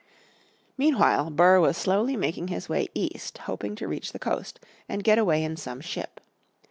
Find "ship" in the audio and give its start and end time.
5.79-6.19